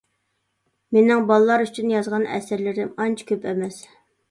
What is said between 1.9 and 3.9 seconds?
يازغان ئەسەرلىرىم ئانچە كۆپ ئەمەس.